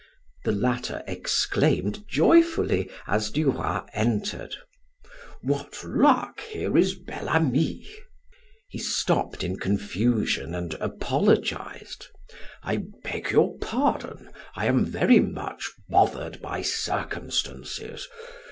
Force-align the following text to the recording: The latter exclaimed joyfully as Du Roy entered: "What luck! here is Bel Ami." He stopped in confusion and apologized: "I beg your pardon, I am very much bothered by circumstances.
The 0.45 0.51
latter 0.51 1.03
exclaimed 1.05 2.05
joyfully 2.07 2.89
as 3.05 3.29
Du 3.29 3.51
Roy 3.51 3.81
entered: 3.93 4.55
"What 5.43 5.83
luck! 5.83 6.39
here 6.39 6.75
is 6.75 6.95
Bel 6.95 7.29
Ami." 7.29 7.85
He 8.67 8.79
stopped 8.79 9.43
in 9.43 9.59
confusion 9.59 10.55
and 10.55 10.73
apologized: 10.79 12.07
"I 12.63 12.85
beg 13.03 13.29
your 13.29 13.59
pardon, 13.59 14.31
I 14.55 14.65
am 14.65 14.85
very 14.87 15.19
much 15.19 15.69
bothered 15.87 16.41
by 16.41 16.63
circumstances. 16.63 18.07